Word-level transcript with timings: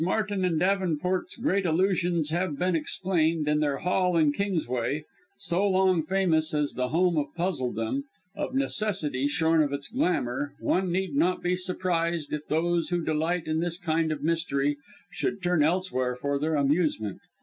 Martin 0.03 0.43
and 0.43 0.59
Davenport's 0.59 1.35
great 1.35 1.63
Illusions 1.63 2.31
have 2.31 2.57
been 2.57 2.75
explained 2.75 3.47
and 3.47 3.61
their 3.61 3.77
Hall 3.77 4.17
in 4.17 4.31
Kingsway, 4.33 5.03
so 5.37 5.63
long 5.69 6.01
famous 6.01 6.55
as 6.55 6.73
the 6.73 6.87
Home 6.89 7.17
of 7.19 7.27
Puzzledom, 7.37 8.05
of 8.35 8.55
necessity 8.55 9.27
shorn 9.27 9.61
of 9.61 9.71
its 9.71 9.89
glamour, 9.89 10.55
one 10.59 10.91
need 10.91 11.13
not 11.15 11.43
be 11.43 11.55
surprised 11.55 12.33
if 12.33 12.47
those 12.47 12.89
who 12.89 13.03
delight 13.05 13.45
in 13.45 13.59
this 13.59 13.77
kind 13.77 14.11
of 14.11 14.23
mystery, 14.23 14.75
should 15.11 15.39
turn 15.43 15.61
elsewhere 15.61 16.15
for 16.15 16.39
their 16.39 16.55
amusement. 16.55 17.21